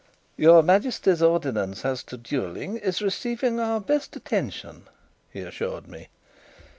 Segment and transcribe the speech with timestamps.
[0.35, 4.87] "Your Majesty's ordinance as to duelling is receiving our best attention,"
[5.31, 6.07] he assured me.